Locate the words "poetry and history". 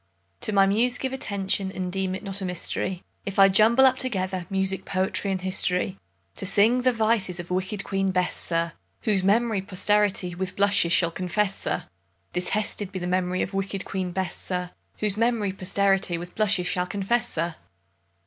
4.83-5.99